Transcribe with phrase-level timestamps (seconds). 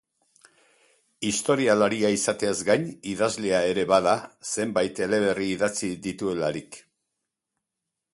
[1.31, 4.15] Historialaria izateaz gain, idazlea ere bada,
[4.53, 6.81] zenbait eleberri idatzi dituelarik.